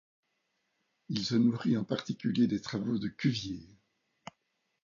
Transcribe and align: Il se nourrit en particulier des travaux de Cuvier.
Il 1.09 1.23
se 1.23 1.35
nourrit 1.35 1.77
en 1.77 1.83
particulier 1.83 2.47
des 2.47 2.59
travaux 2.59 2.97
de 2.97 3.07
Cuvier. 3.07 3.69